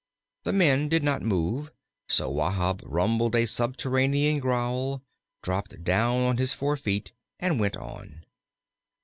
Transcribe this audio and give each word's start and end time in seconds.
The 0.45 0.51
men 0.51 0.89
did 0.89 1.03
not 1.03 1.21
move, 1.21 1.69
so 2.09 2.27
Wahb 2.31 2.81
rumbled 2.83 3.35
a 3.35 3.45
subterranean 3.45 4.39
growl, 4.39 5.03
dropped 5.43 5.83
down 5.83 6.23
on 6.23 6.37
his 6.37 6.53
four 6.53 6.75
feet, 6.75 7.11
and 7.39 7.59
went 7.59 7.77
on. 7.77 8.23